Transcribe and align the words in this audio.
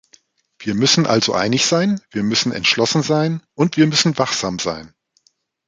Wir 0.57 0.73
müssen 0.73 1.05
also 1.05 1.35
einig 1.35 1.67
sein, 1.67 2.01
wir 2.09 2.23
müssen 2.23 2.51
entschlossen 2.51 3.03
sein, 3.03 3.43
und 3.53 3.77
wir 3.77 3.85
müssen 3.85 4.17
wachsam 4.17 4.57
sein. 4.57 4.95